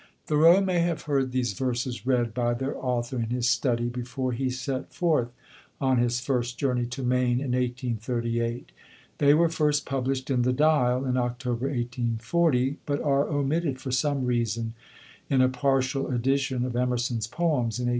[0.25, 4.49] Thoreau may have heard these verses read by their author in his study, before he
[4.49, 5.27] set forth
[5.79, 8.71] on his first journey to Maine in 1838;
[9.19, 14.25] they were first published in the "Dial" in October, 1840, but are omitted, for some
[14.25, 14.73] reason,
[15.29, 17.89] in a partial edition of Emerson's Poems (in 1876).